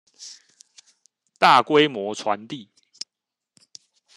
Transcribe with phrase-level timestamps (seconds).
[1.37, 2.69] 大規模傳遞